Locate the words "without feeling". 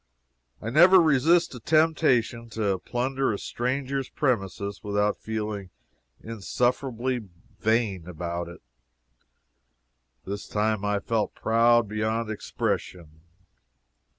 4.83-5.69